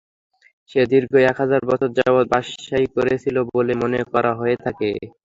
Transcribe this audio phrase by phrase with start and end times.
[0.71, 4.89] সে দীর্ঘ এক হাজার বছর যাবত বাদশাহী করেছিল বলে মনে করা হয়ে থাকে।